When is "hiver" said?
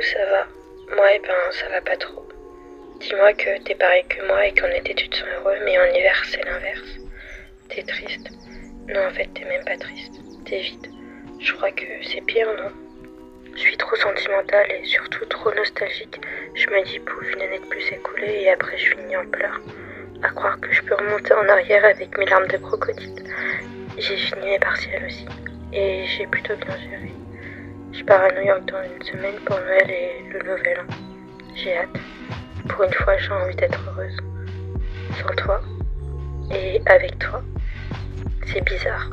5.86-6.22